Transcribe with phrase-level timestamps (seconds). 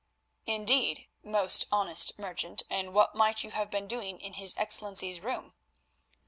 [0.47, 5.53] "Indeed, most honest merchant, and what might you have been doing in his Excellency's room?"